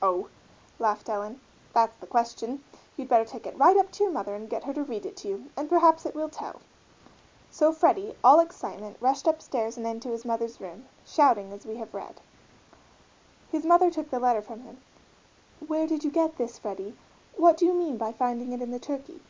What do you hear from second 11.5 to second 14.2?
as we have read. His mother took the